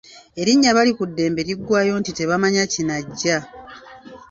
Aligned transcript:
Erinnya 0.41 0.75
Balikuddembe 0.77 1.41
liggwayo 1.47 1.93
nti 2.01 2.11
Tebamanya 2.17 2.63
kinajja. 2.71 3.37